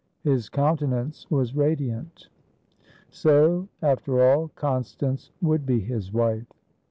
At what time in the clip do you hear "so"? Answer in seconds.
3.11-3.67